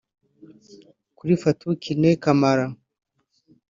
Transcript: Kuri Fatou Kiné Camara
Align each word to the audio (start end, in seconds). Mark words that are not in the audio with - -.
Kuri 1.17 1.33
Fatou 1.41 1.73
Kiné 1.83 2.09
Camara 2.23 2.65